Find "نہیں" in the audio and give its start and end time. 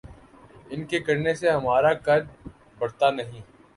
3.11-3.41